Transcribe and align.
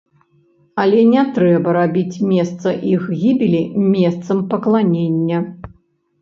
Але 0.83 1.01
не 1.09 1.23
трэба 1.35 1.69
рабіць 1.77 2.21
месца 2.31 2.73
іх 2.93 3.05
гібелі 3.21 3.61
месцам 3.93 4.37
пакланення. 4.55 5.37